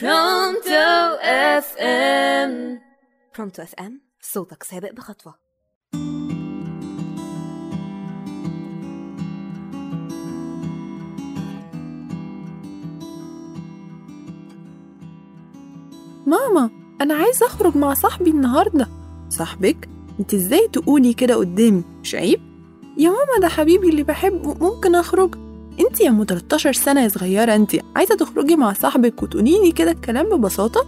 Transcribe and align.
برونتو 0.00 1.16
اف 1.22 1.76
ام 1.78 2.80
برونتو 3.36 3.62
اف 3.62 3.74
ام 3.74 4.00
صوتك 4.20 4.62
سابق 4.62 4.92
بخطوة 4.92 5.34
ماما 16.26 16.70
أنا 17.00 17.14
عايزة 17.14 17.46
أخرج 17.46 17.76
مع 17.76 17.94
صاحبي 17.94 18.30
النهاردة 18.30 18.88
صاحبك؟ 19.28 19.88
انت 20.20 20.34
إزاي 20.34 20.68
تقولي 20.68 21.12
كده 21.14 21.34
قدامي 21.34 21.82
مش 22.02 22.14
عيب؟ 22.14 22.40
يا 22.98 23.10
ماما 23.10 23.38
ده 23.40 23.48
حبيبي 23.48 23.88
اللي 23.88 24.02
بحبه 24.02 24.54
ممكن 24.54 24.94
أخرج؟ 24.94 25.45
انت 25.80 26.00
يا 26.00 26.08
ام 26.08 26.24
13 26.24 26.72
سنة 26.72 27.00
يا 27.02 27.08
صغيرة 27.08 27.54
انت 27.54 27.70
عايزة 27.96 28.16
تخرجي 28.16 28.56
مع 28.56 28.72
صاحبك 28.72 29.22
وتقوليلي 29.22 29.72
كده 29.72 29.90
الكلام 29.90 30.26
ببساطة؟ 30.36 30.86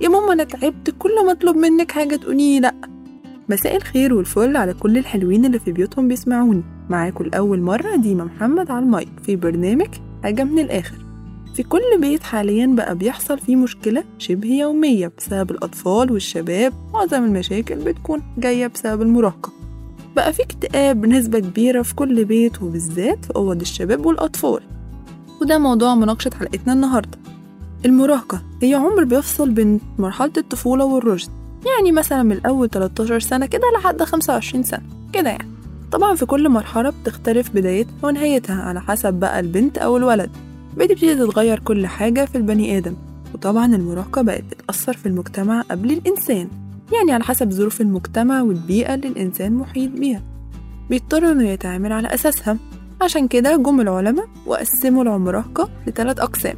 يا 0.00 0.08
ماما 0.08 0.32
أنا 0.32 0.44
تعبت 0.44 0.94
كل 0.98 1.24
ما 1.26 1.32
أطلب 1.32 1.56
منك 1.56 1.92
حاجة 1.92 2.16
تقوليلي 2.16 2.60
لأ. 2.60 2.74
مساء 3.48 3.76
الخير 3.76 4.14
والفل 4.14 4.56
على 4.56 4.74
كل 4.74 4.98
الحلوين 4.98 5.44
اللي 5.44 5.58
في 5.58 5.72
بيوتهم 5.72 6.08
بيسمعوني. 6.08 6.62
معاكم 6.90 7.24
لأول 7.24 7.60
مرة 7.60 7.96
ديما 7.96 8.24
محمد 8.24 8.70
على 8.70 8.84
المايك 8.84 9.08
في 9.22 9.36
برنامج 9.36 9.88
حاجة 10.22 10.44
من 10.44 10.58
الآخر. 10.58 10.94
في 11.54 11.62
كل 11.62 11.80
بيت 12.00 12.22
حاليا 12.22 12.66
بقى 12.66 12.94
بيحصل 12.96 13.38
فيه 13.38 13.56
مشكلة 13.56 14.04
شبه 14.18 14.48
يومية 14.48 15.12
بسبب 15.18 15.50
الأطفال 15.50 16.12
والشباب 16.12 16.72
معظم 16.94 17.24
المشاكل 17.24 17.74
بتكون 17.74 18.22
جاية 18.38 18.66
بسبب 18.66 19.02
المراهقة. 19.02 19.52
بقى 20.16 20.32
في 20.32 20.42
اكتئاب 20.42 21.00
بنسبة 21.00 21.38
كبيرة 21.38 21.82
في 21.82 21.94
كل 21.94 22.24
بيت 22.24 22.62
وبالذات 22.62 23.24
في 23.24 23.36
أوض 23.36 23.60
الشباب 23.60 24.06
والأطفال. 24.06 24.60
وده 25.42 25.58
موضوع 25.58 25.94
مناقشة 25.94 26.30
حلقتنا 26.38 26.72
النهاردة. 26.72 27.18
المراهقة 27.86 28.42
هي 28.62 28.74
عمر 28.74 29.04
بيفصل 29.04 29.50
بين 29.50 29.80
مرحلة 29.98 30.32
الطفولة 30.36 30.84
والرشد. 30.84 31.30
يعني 31.76 31.92
مثلا 31.92 32.22
من 32.22 32.46
أول 32.46 32.70
13 32.70 33.20
سنة 33.20 33.46
كده 33.46 33.62
لحد 33.78 34.02
25 34.02 34.62
سنة 34.62 34.82
كده 35.12 35.30
يعني. 35.30 35.48
طبعا 35.92 36.14
في 36.14 36.26
كل 36.26 36.48
مرحلة 36.48 36.90
بتختلف 37.02 37.50
بدايتها 37.50 37.92
ونهايتها 38.02 38.62
على 38.62 38.80
حسب 38.80 39.14
بقى 39.14 39.40
البنت 39.40 39.78
أو 39.78 39.96
الولد. 39.96 40.30
بتبتدي 40.76 41.14
تتغير 41.14 41.58
كل 41.58 41.86
حاجة 41.86 42.24
في 42.24 42.38
البني 42.38 42.78
آدم. 42.78 42.94
وطبعا 43.34 43.66
المراهقة 43.66 44.22
بقت 44.22 44.44
بتأثر 44.44 44.92
في 44.92 45.06
المجتمع 45.06 45.60
قبل 45.60 45.92
الإنسان. 45.92 46.48
يعني 46.92 47.12
على 47.12 47.24
حسب 47.24 47.50
ظروف 47.50 47.80
المجتمع 47.80 48.42
والبيئة 48.42 48.94
اللي 48.94 49.08
الإنسان 49.08 49.52
محيط 49.52 49.90
بيها. 49.90 50.22
بيضطر 50.90 51.32
إنه 51.32 51.48
يتعامل 51.48 51.92
على 51.92 52.14
أساسها. 52.14 52.56
عشان 53.02 53.28
كده 53.28 53.56
جم 53.56 53.80
العلماء 53.80 54.26
وقسموا 54.46 55.02
المراهقة 55.02 55.68
لثلاث 55.86 56.20
أقسام. 56.20 56.56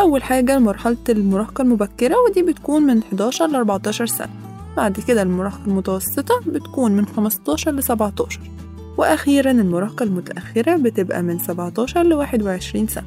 أول 0.00 0.22
حاجة 0.22 0.58
مرحلة 0.58 0.96
المراهقة 1.08 1.62
المبكرة 1.62 2.14
ودي 2.28 2.42
بتكون 2.42 2.82
من 2.82 2.98
11 2.98 3.46
ل 3.46 3.54
14 3.56 4.06
سنة. 4.06 4.30
بعد 4.76 5.00
كده 5.08 5.22
المراهقة 5.22 5.66
المتوسطة 5.66 6.40
بتكون 6.46 6.92
من 6.92 7.06
15 7.06 7.70
ل 7.70 7.82
17 7.82 8.40
وأخيرا 8.98 9.50
المراهقة 9.50 10.02
المتأخرة 10.02 10.76
بتبقى 10.76 11.22
من 11.22 11.38
17 11.38 12.02
ل 12.02 12.14
21 12.14 12.86
سنة. 12.86 13.04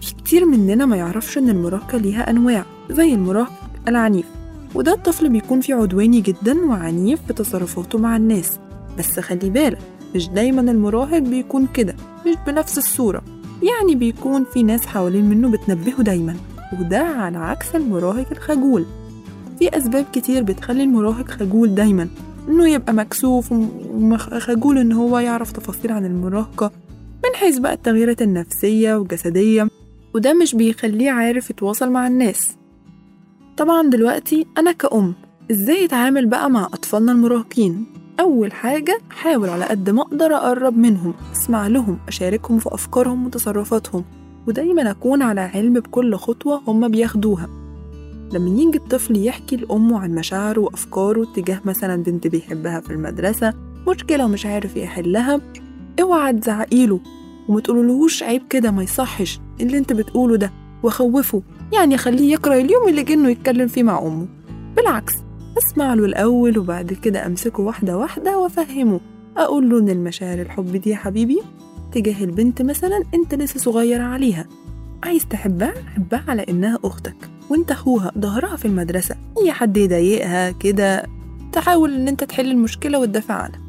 في 0.00 0.14
كتير 0.14 0.44
مننا 0.44 0.86
ما 0.86 0.96
يعرفش 0.96 1.38
إن 1.38 1.48
المراهقة 1.48 1.98
ليها 1.98 2.30
أنواع 2.30 2.64
زي 2.90 3.14
المراهق 3.14 3.52
العنيف. 3.88 4.26
وده 4.74 4.92
الطفل 4.92 5.28
بيكون 5.28 5.60
فيه 5.60 5.74
عدواني 5.74 6.20
جدا 6.20 6.66
وعنيف 6.66 7.20
في 7.26 7.32
تصرفاته 7.32 7.98
مع 7.98 8.16
الناس. 8.16 8.58
بس 8.98 9.20
خلي 9.20 9.50
بالك 9.50 9.78
مش 10.14 10.28
دايما 10.28 10.60
المراهق 10.60 11.18
بيكون 11.18 11.66
كده 11.74 11.94
مش 12.26 12.34
بنفس 12.46 12.78
الصورة. 12.78 13.22
يعني 13.62 13.94
بيكون 13.94 14.44
في 14.44 14.62
ناس 14.62 14.86
حوالين 14.86 15.24
منه 15.28 15.48
بتنبهه 15.50 16.02
دايما 16.02 16.36
وده 16.80 16.98
على 16.98 17.38
عكس 17.38 17.76
المراهق 17.76 18.26
الخجول. 18.32 18.84
في 19.58 19.76
أسباب 19.76 20.04
كتير 20.12 20.42
بتخلي 20.42 20.82
المراهق 20.82 21.30
خجول 21.30 21.74
دايما 21.74 22.08
إنه 22.48 22.68
يبقى 22.68 22.92
مكسوف 22.94 23.52
وخجول 23.94 24.78
إن 24.78 24.92
هو 24.92 25.18
يعرف 25.18 25.52
تفاصيل 25.52 25.92
عن 25.92 26.04
المراهقة 26.04 26.72
من 27.24 27.34
حيث 27.34 27.58
بقى 27.58 27.72
التغييرات 27.72 28.22
النفسية 28.22 28.94
والجسدية 28.94 29.68
وده 30.14 30.34
مش 30.34 30.54
بيخليه 30.54 31.10
عارف 31.10 31.50
يتواصل 31.50 31.90
مع 31.90 32.06
الناس. 32.06 32.56
طبعا 33.56 33.90
دلوقتي 33.90 34.46
أنا 34.58 34.72
كأم 34.72 35.14
إزاي 35.50 35.84
أتعامل 35.84 36.26
بقى 36.26 36.50
مع 36.50 36.64
أطفالنا 36.64 37.12
المراهقين؟ 37.12 37.86
أول 38.20 38.52
حاجة 38.52 38.98
حاول 39.10 39.48
على 39.48 39.64
قد 39.64 39.90
ما 39.90 40.02
أقدر 40.02 40.34
أقرب 40.36 40.76
منهم 40.78 41.14
أسمع 41.32 41.66
لهم 41.66 41.98
أشاركهم 42.08 42.58
في 42.58 42.74
أفكارهم 42.74 43.26
وتصرفاتهم 43.26 44.04
ودايما 44.46 44.90
أكون 44.90 45.22
على 45.22 45.40
علم 45.40 45.72
بكل 45.74 46.14
خطوة 46.16 46.62
هما 46.66 46.88
بياخدوها. 46.88 47.48
لما 48.32 48.48
يجي 48.60 48.78
الطفل 48.78 49.16
يحكي 49.26 49.56
لأمه 49.56 49.98
عن 49.98 50.14
مشاعره 50.14 50.60
وأفكاره 50.60 51.24
تجاه 51.34 51.60
مثلا 51.64 52.02
بنت 52.02 52.26
بيحبها 52.26 52.80
في 52.80 52.90
المدرسة 52.90 53.54
مشكلة 53.88 54.24
ومش 54.24 54.46
عارف 54.46 54.76
يحلها 54.76 55.40
اوعى 56.00 56.32
تزعقيله 56.32 57.00
ومتقولولهوش 57.48 58.22
عيب 58.22 58.42
كده 58.50 58.70
ما 58.70 58.82
يصحش 58.82 59.40
اللي 59.60 59.78
أنت 59.78 59.92
بتقوله 59.92 60.36
ده 60.36 60.52
وخوفه. 60.82 61.42
يعني 61.72 61.96
خليه 61.96 62.32
يقرأ 62.32 62.54
اليوم 62.54 62.88
اللي 62.88 63.02
جنه 63.02 63.28
يتكلم 63.30 63.66
فيه 63.68 63.82
مع 63.82 63.98
أمه. 63.98 64.26
بالعكس 64.76 65.12
أسمع 65.58 65.94
له 65.94 66.04
الأول 66.04 66.58
وبعد 66.58 66.92
كده 66.92 67.26
أمسكه 67.26 67.62
واحدة 67.62 67.96
واحدة 67.98 68.38
وأفهمه 68.38 69.00
أقول 69.36 69.70
له 69.70 69.78
إن 69.78 69.88
المشاعر 69.88 70.40
الحب 70.40 70.76
دي 70.76 70.90
يا 70.90 70.96
حبيبي 70.96 71.40
تجاه 71.92 72.24
البنت 72.24 72.62
مثلا 72.62 73.02
أنت 73.14 73.34
لسه 73.34 73.60
صغير 73.60 74.00
عليها. 74.02 74.46
عايز 75.04 75.26
تحبها؟ 75.26 75.74
حبها 75.96 76.24
على 76.28 76.42
إنها 76.48 76.78
أختك. 76.84 77.16
وأنت 77.50 77.70
أخوها 77.70 78.12
ظهرها 78.18 78.56
في 78.56 78.64
المدرسة. 78.64 79.16
أي 79.42 79.52
حد 79.52 79.76
يضايقها 79.76 80.50
كده 80.50 81.06
تحاول 81.52 81.94
إن 81.94 82.08
أنت 82.08 82.24
تحل 82.24 82.50
المشكلة 82.50 82.98
وتدافع 82.98 83.34
عنها. 83.34 83.60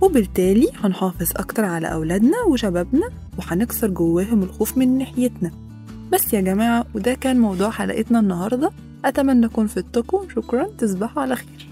وبالتالي 0.00 0.68
هنحافظ 0.84 1.30
أكتر 1.36 1.64
على 1.64 1.86
أولادنا 1.86 2.36
وشبابنا 2.48 3.08
وهنكسر 3.38 3.88
جواهم 3.88 4.42
الخوف 4.42 4.78
من 4.78 4.98
ناحيتنا. 4.98 5.50
بس 6.12 6.34
يا 6.34 6.40
جماعة 6.40 6.86
وده 6.94 7.14
كان 7.14 7.38
موضوع 7.38 7.70
حلقتنا 7.70 8.20
النهاردة. 8.20 8.70
أتمنى 9.04 9.46
أكون 9.46 9.66
فدتكم 9.66 10.26
شكرا. 10.36 10.66
تصبحوا 10.78 11.22
على 11.22 11.36
خير. 11.36 11.67